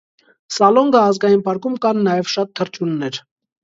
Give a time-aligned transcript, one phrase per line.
[0.55, 3.27] Սալոնգա ազգային պարկում կան նաև շատ թռչյուններ։